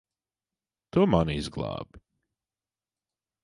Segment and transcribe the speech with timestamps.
[0.91, 2.01] Tu mani izglābi.